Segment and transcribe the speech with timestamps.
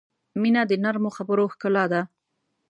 [0.41, 2.01] •مینه د نرمو خبرو ښکلا ده.